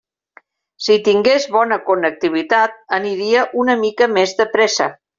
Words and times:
Si 0.85 0.95
tingués 1.07 1.45
bona 1.57 1.79
connectivitat 1.91 2.83
aniria 3.01 3.47
una 3.65 3.81
mica 3.87 4.13
més 4.19 4.39
de 4.43 4.53
pressa. 4.59 4.95